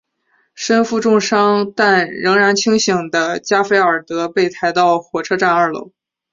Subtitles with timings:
[0.55, 5.91] 身受重伤但仍然清醒的加菲尔德被抬到火车站二楼。